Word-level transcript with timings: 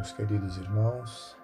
Meus 0.00 0.12
queridos 0.12 0.56
irmãos, 0.56 1.36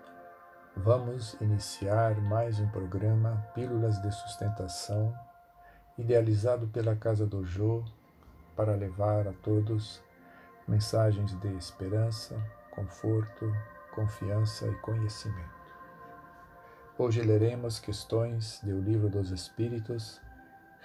vamos 0.74 1.34
iniciar 1.42 2.18
mais 2.22 2.58
um 2.58 2.66
programa 2.70 3.46
Pílulas 3.54 4.00
de 4.00 4.10
Sustentação, 4.10 5.14
idealizado 5.98 6.66
pela 6.68 6.96
Casa 6.96 7.26
do 7.26 7.44
Jô 7.44 7.84
para 8.56 8.74
levar 8.74 9.28
a 9.28 9.34
todos 9.34 10.02
mensagens 10.66 11.38
de 11.38 11.54
esperança, 11.54 12.34
conforto, 12.70 13.52
confiança 13.94 14.66
e 14.66 14.74
conhecimento. 14.76 15.60
Hoje 16.96 17.20
leremos 17.20 17.78
questões 17.78 18.58
do 18.62 18.80
Livro 18.80 19.10
dos 19.10 19.32
Espíritos 19.32 20.18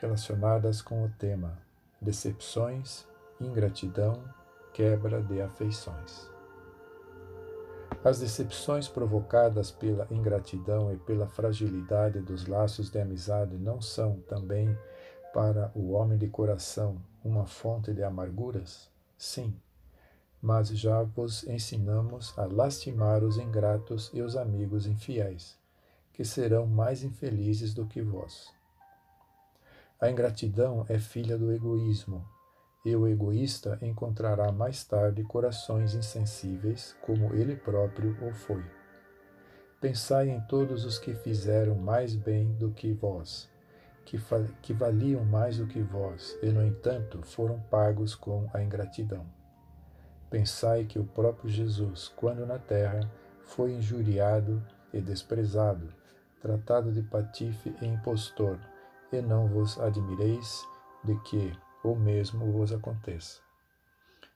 relacionadas 0.01 0.81
com 0.81 1.05
o 1.05 1.09
tema 1.17 1.57
Decepções, 2.01 3.07
Ingratidão, 3.39 4.21
Quebra 4.73 5.21
de 5.21 5.41
Afeições. 5.41 6.30
As 8.03 8.19
decepções 8.19 8.87
provocadas 8.87 9.69
pela 9.69 10.07
ingratidão 10.09 10.91
e 10.91 10.97
pela 10.97 11.27
fragilidade 11.27 12.19
dos 12.19 12.47
laços 12.47 12.89
de 12.89 12.99
amizade 12.99 13.57
não 13.59 13.79
são 13.79 14.19
também 14.21 14.75
para 15.31 15.71
o 15.75 15.91
homem 15.91 16.17
de 16.17 16.27
coração 16.27 16.99
uma 17.23 17.45
fonte 17.45 17.93
de 17.93 18.01
amarguras? 18.01 18.89
Sim, 19.15 19.55
mas 20.41 20.69
já 20.69 21.03
vos 21.03 21.43
ensinamos 21.43 22.33
a 22.39 22.45
lastimar 22.45 23.23
os 23.23 23.37
ingratos 23.37 24.09
e 24.11 24.21
os 24.23 24.35
amigos 24.35 24.87
infiéis, 24.87 25.55
que 26.11 26.25
serão 26.25 26.65
mais 26.65 27.03
infelizes 27.03 27.71
do 27.71 27.85
que 27.85 28.01
vós. 28.01 28.51
A 29.99 30.09
ingratidão 30.09 30.83
é 30.89 30.97
filha 30.97 31.37
do 31.37 31.51
egoísmo, 31.51 32.27
e 32.83 32.95
o 32.95 33.07
egoísta 33.07 33.77
encontrará 33.81 34.51
mais 34.51 34.83
tarde 34.83 35.23
corações 35.23 35.93
insensíveis, 35.93 36.95
como 37.01 37.33
ele 37.33 37.55
próprio 37.55 38.17
o 38.21 38.33
foi. 38.33 38.63
Pensai 39.79 40.29
em 40.29 40.41
todos 40.41 40.85
os 40.85 40.99
que 40.99 41.13
fizeram 41.13 41.75
mais 41.75 42.15
bem 42.15 42.53
do 42.53 42.71
que 42.71 42.93
vós, 42.93 43.49
que, 44.05 44.17
que 44.61 44.73
valiam 44.73 45.23
mais 45.23 45.57
do 45.57 45.67
que 45.67 45.81
vós, 45.81 46.37
e, 46.41 46.51
no 46.51 46.63
entanto, 46.63 47.21
foram 47.23 47.59
pagos 47.61 48.15
com 48.15 48.49
a 48.53 48.61
ingratidão. 48.61 49.25
Pensai 50.29 50.85
que 50.85 50.97
o 50.97 51.03
próprio 51.03 51.49
Jesus, 51.49 52.07
quando 52.15 52.45
na 52.45 52.57
terra, 52.57 53.01
foi 53.43 53.73
injuriado 53.73 54.63
e 54.93 55.01
desprezado, 55.01 55.93
tratado 56.39 56.91
de 56.91 57.01
patife 57.01 57.75
e 57.81 57.85
impostor, 57.85 58.57
e 59.11 59.21
não 59.21 59.47
vos 59.47 59.79
admireis 59.79 60.61
de 61.03 61.15
que, 61.23 61.51
o 61.83 61.95
mesmo 61.95 62.51
vos 62.51 62.71
aconteça. 62.71 63.41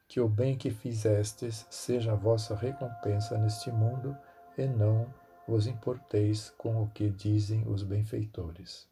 Que 0.08 0.20
o 0.20 0.28
bem 0.28 0.58
que 0.58 0.70
fizestes 0.70 1.66
seja 1.70 2.14
a 2.14 2.16
vossa 2.16 2.56
recompensa 2.56 3.38
neste 3.38 3.72
mundo 3.72 4.16
e 4.58 4.66
não 4.68 5.14
vos 5.48 5.68
importeis 5.68 6.50
com 6.58 6.82
o 6.82 6.90
que 6.90 7.10
dizem 7.10 7.68
os 7.68 7.84
benfeitores, 7.84 8.88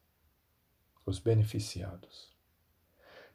os 1.06 1.20
beneficiados. 1.20 2.32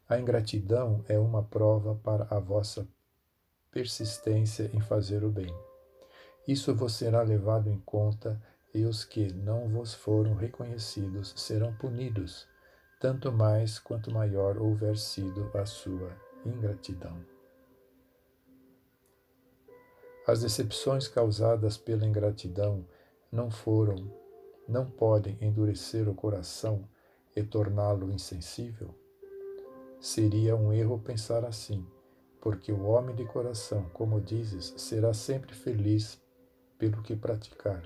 A 0.07 0.19
ingratidão 0.19 1.03
é 1.07 1.19
uma 1.19 1.43
prova 1.43 1.95
para 1.95 2.27
a 2.35 2.39
vossa 2.39 2.87
persistência 3.71 4.69
em 4.73 4.81
fazer 4.81 5.23
o 5.23 5.29
bem. 5.29 5.53
Isso 6.47 6.73
vos 6.73 6.93
será 6.93 7.21
levado 7.21 7.69
em 7.69 7.79
conta 7.81 8.41
e 8.73 8.85
os 8.85 9.03
que 9.03 9.31
não 9.33 9.67
vos 9.67 9.93
foram 9.93 10.33
reconhecidos 10.33 11.33
serão 11.37 11.73
punidos 11.75 12.47
tanto 12.99 13.31
mais 13.31 13.79
quanto 13.79 14.11
maior 14.11 14.57
houver 14.57 14.97
sido 14.97 15.49
a 15.53 15.65
sua 15.65 16.11
ingratidão. 16.45 17.17
As 20.27 20.41
decepções 20.41 21.07
causadas 21.07 21.77
pela 21.77 22.05
ingratidão 22.05 22.85
não 23.31 23.49
foram, 23.49 24.13
não 24.67 24.85
podem 24.85 25.37
endurecer 25.41 26.07
o 26.09 26.13
coração 26.13 26.87
e 27.35 27.41
torná-lo 27.41 28.11
insensível? 28.11 28.93
Seria 29.99 30.55
um 30.55 30.71
erro 30.71 30.99
pensar 30.99 31.45
assim, 31.45 31.87
porque 32.41 32.71
o 32.71 32.83
homem 32.83 33.15
de 33.15 33.25
coração, 33.25 33.89
como 33.93 34.19
dizes, 34.19 34.73
será 34.77 35.13
sempre 35.13 35.53
feliz 35.55 36.21
pelo 36.77 37.01
que 37.01 37.15
praticar. 37.15 37.83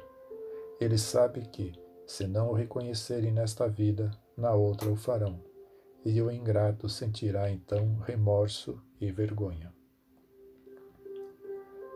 Ele 0.80 0.98
sabe 0.98 1.42
que, 1.48 1.74
se 2.14 2.28
não 2.28 2.52
o 2.52 2.54
reconhecerem 2.54 3.32
nesta 3.32 3.68
vida, 3.68 4.12
na 4.38 4.54
outra 4.54 4.88
o 4.88 4.96
farão, 4.96 5.44
e 6.06 6.22
o 6.22 6.30
ingrato 6.30 6.88
sentirá 6.88 7.50
então 7.50 7.98
remorso 8.06 8.80
e 9.02 9.12
vergonha. 9.12 9.74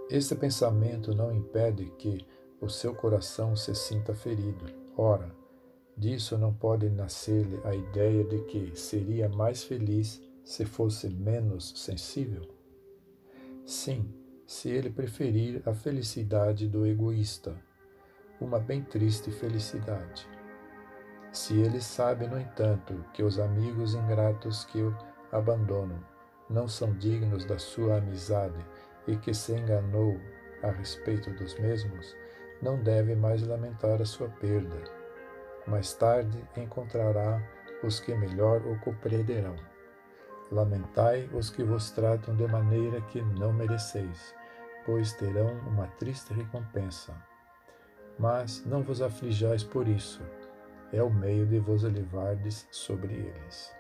Este 0.10 0.34
pensamento 0.34 1.14
não 1.14 1.32
impede 1.32 1.92
que 2.00 2.26
o 2.60 2.68
seu 2.68 2.96
coração 2.96 3.56
se 3.56 3.76
sinta 3.76 4.16
ferido. 4.16 4.66
Ora, 4.98 5.32
disso 5.96 6.36
não 6.36 6.52
pode 6.52 6.90
nascer-lhe 6.90 7.62
a 7.64 7.76
ideia 7.76 8.24
de 8.24 8.42
que 8.46 8.76
seria 8.76 9.30
mais 9.30 9.62
feliz 9.66 10.20
se 10.44 10.66
fosse 10.66 11.08
menos 11.10 11.74
sensível? 11.76 12.42
Sim, 13.68 14.12
se 14.48 14.68
ele 14.68 14.90
preferir 14.90 15.62
a 15.64 15.76
felicidade 15.76 16.68
do 16.68 16.88
egoísta, 16.88 17.67
uma 18.40 18.60
bem 18.60 18.84
triste 18.84 19.32
felicidade. 19.32 20.28
Se 21.32 21.60
ele 21.60 21.82
sabe, 21.82 22.28
no 22.28 22.40
entanto, 22.40 23.04
que 23.14 23.24
os 23.24 23.40
amigos 23.40 23.94
ingratos 23.94 24.66
que 24.66 24.82
o 24.82 24.96
abandonam 25.32 26.00
não 26.50 26.68
são 26.68 26.94
dignos 26.94 27.46
da 27.46 27.60
sua 27.60 27.98
amizade 27.98 28.66
e 29.08 29.16
que 29.18 29.34
se 29.34 29.54
enganou 29.54 30.20
a 30.64 30.70
respeito 30.70 31.32
dos 31.32 31.58
mesmos, 31.60 32.16
não 32.62 32.82
deve 32.82 33.16
mais 33.16 33.46
lamentar 33.46 34.02
a 34.02 34.06
sua 34.06 34.30
perda. 34.30 34.84
Mais 35.68 35.94
tarde 35.94 36.44
encontrará 36.56 37.42
os 37.84 38.00
que 38.00 38.16
melhor 38.16 38.66
o 38.66 38.80
compreenderão. 38.80 39.56
Lamentai 40.52 41.30
os 41.34 41.50
que 41.50 41.64
vos 41.64 41.92
tratam 41.92 42.36
de 42.36 42.48
maneira 42.48 43.02
que 43.02 43.22
não 43.22 43.52
mereceis, 43.52 44.34
pois 44.86 45.14
terão 45.14 45.54
uma 45.68 45.88
triste 45.88 46.34
recompensa. 46.34 47.14
Mas 48.18 48.66
não 48.66 48.82
vos 48.82 49.02
aflijais 49.02 49.64
por 49.64 49.88
isso 49.88 50.22
é 50.92 51.04
o 51.04 51.10
meio 51.10 51.46
de 51.46 51.60
vos 51.60 51.84
elevardes 51.84 52.68
sobre 52.72 53.14
eles. 53.14 53.76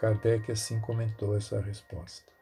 Kardec 0.00 0.50
assim 0.50 0.80
comentou 0.80 1.36
essa 1.36 1.60
resposta. 1.60 2.32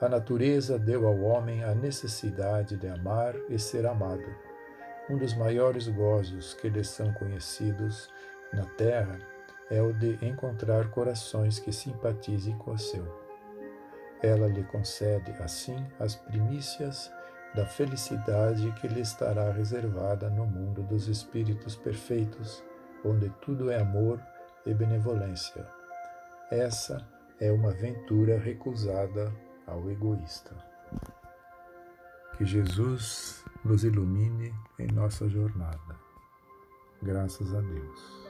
A 0.00 0.08
natureza 0.08 0.78
deu 0.78 1.06
ao 1.06 1.18
homem 1.20 1.64
a 1.64 1.74
necessidade 1.74 2.76
de 2.76 2.86
amar 2.88 3.34
e 3.48 3.58
ser 3.58 3.86
amado. 3.86 4.24
Um 5.08 5.16
dos 5.16 5.34
maiores 5.34 5.88
gozos 5.88 6.54
que 6.54 6.68
lhe 6.68 6.84
são 6.84 7.12
conhecidos 7.14 8.10
na 8.52 8.64
terra 8.64 9.18
é 9.70 9.80
o 9.80 9.92
de 9.92 10.18
encontrar 10.24 10.90
corações 10.90 11.58
que 11.58 11.72
simpatizem 11.72 12.56
com 12.58 12.72
o 12.72 12.78
seu. 12.78 13.24
Ela 14.22 14.46
lhe 14.46 14.64
concede, 14.64 15.30
assim, 15.42 15.86
as 15.98 16.16
primícias 16.16 17.10
da 17.54 17.64
felicidade 17.64 18.72
que 18.72 18.88
lhe 18.88 19.00
estará 19.00 19.50
reservada 19.52 20.28
no 20.28 20.44
mundo 20.44 20.82
dos 20.82 21.06
espíritos 21.08 21.76
perfeitos, 21.76 22.64
onde 23.04 23.30
tudo 23.40 23.70
é 23.70 23.80
amor 23.80 24.20
e 24.66 24.74
benevolência. 24.74 25.66
Essa 26.50 27.06
é 27.40 27.52
uma 27.52 27.70
aventura 27.70 28.38
recusada 28.38 29.32
ao 29.66 29.88
egoísta. 29.90 30.54
Que 32.36 32.44
Jesus 32.44 33.44
nos 33.64 33.84
ilumine 33.84 34.52
em 34.78 34.88
nossa 34.88 35.28
jornada. 35.28 35.96
Graças 37.02 37.54
a 37.54 37.60
Deus. 37.60 38.23